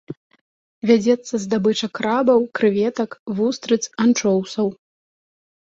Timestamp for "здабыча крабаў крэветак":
1.43-3.09